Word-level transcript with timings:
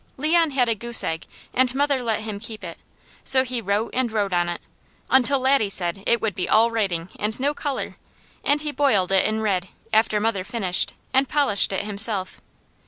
Leon 0.17 0.49
had 0.49 0.67
a 0.67 0.73
goose 0.73 1.03
egg 1.03 1.27
and 1.53 1.75
mother 1.75 2.01
let 2.01 2.21
him 2.21 2.39
keep 2.39 2.63
it, 2.63 2.79
so 3.23 3.43
he 3.43 3.61
wrote 3.61 3.91
and 3.93 4.11
wrote 4.11 4.33
on 4.33 4.49
it, 4.49 4.59
until 5.11 5.37
Laddie 5.39 5.69
said 5.69 6.03
it 6.07 6.19
would 6.19 6.33
be 6.33 6.49
all 6.49 6.71
writing, 6.71 7.09
and 7.19 7.39
no 7.39 7.53
colour, 7.53 7.97
and 8.43 8.61
he 8.61 8.71
boiled 8.71 9.11
it 9.11 9.25
in 9.25 9.41
red, 9.41 9.67
after 9.93 10.19
mother 10.19 10.43
finished, 10.43 10.93
and 11.13 11.29
polished 11.29 11.71
it 11.71 11.85
himself. 11.85 12.41